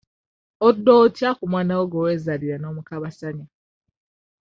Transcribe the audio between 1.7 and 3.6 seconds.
wo gwe weezaalira n'omukabasanya?